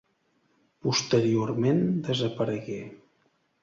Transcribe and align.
Posteriorment 0.87 1.87
desaparegué. 2.11 2.83